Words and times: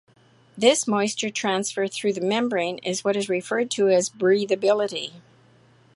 This 0.57 0.87
moisture 0.87 1.29
transfer 1.29 1.85
through 1.87 2.13
the 2.13 2.21
membrane 2.21 2.79
is 2.79 3.03
what 3.03 3.15
is 3.15 3.29
referred 3.29 3.69
to 3.69 3.89
as 3.89 4.09
breatheability. 4.09 5.11